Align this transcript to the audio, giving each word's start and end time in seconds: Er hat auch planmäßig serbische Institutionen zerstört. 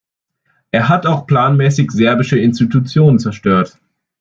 Er 0.71 0.89
hat 0.89 1.05
auch 1.05 1.27
planmäßig 1.27 1.91
serbische 1.91 2.39
Institutionen 2.39 3.19
zerstört. 3.19 3.77